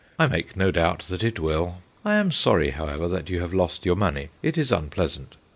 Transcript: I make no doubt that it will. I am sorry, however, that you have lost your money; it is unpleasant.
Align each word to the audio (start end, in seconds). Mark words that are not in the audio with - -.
I 0.17 0.25
make 0.25 0.57
no 0.57 0.71
doubt 0.71 1.01
that 1.09 1.23
it 1.23 1.39
will. 1.39 1.75
I 2.03 2.15
am 2.15 2.31
sorry, 2.31 2.71
however, 2.71 3.07
that 3.07 3.29
you 3.29 3.39
have 3.41 3.53
lost 3.53 3.85
your 3.85 3.95
money; 3.95 4.29
it 4.41 4.57
is 4.57 4.71
unpleasant. 4.71 5.35